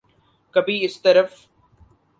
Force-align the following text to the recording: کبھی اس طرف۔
کبھی 0.51 0.85
اس 0.85 1.01
طرف۔ 1.01 1.29